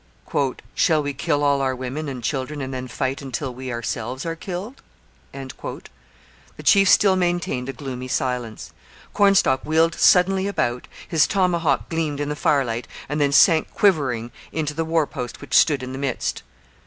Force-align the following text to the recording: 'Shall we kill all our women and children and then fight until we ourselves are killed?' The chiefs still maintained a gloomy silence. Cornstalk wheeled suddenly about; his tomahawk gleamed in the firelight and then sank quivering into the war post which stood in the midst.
'Shall 0.73 1.03
we 1.03 1.13
kill 1.13 1.43
all 1.43 1.61
our 1.61 1.75
women 1.75 2.09
and 2.09 2.23
children 2.23 2.59
and 2.59 2.73
then 2.73 2.87
fight 2.87 3.21
until 3.21 3.53
we 3.53 3.71
ourselves 3.71 4.25
are 4.25 4.35
killed?' 4.35 4.81
The 5.31 6.63
chiefs 6.63 6.89
still 6.93 7.15
maintained 7.15 7.69
a 7.69 7.73
gloomy 7.73 8.07
silence. 8.07 8.73
Cornstalk 9.13 9.63
wheeled 9.63 9.93
suddenly 9.93 10.47
about; 10.47 10.87
his 11.07 11.27
tomahawk 11.27 11.87
gleamed 11.89 12.19
in 12.19 12.29
the 12.29 12.35
firelight 12.35 12.87
and 13.07 13.21
then 13.21 13.31
sank 13.31 13.71
quivering 13.75 14.31
into 14.51 14.73
the 14.73 14.85
war 14.85 15.05
post 15.05 15.39
which 15.39 15.53
stood 15.53 15.83
in 15.83 15.91
the 15.91 15.99
midst. 15.99 16.41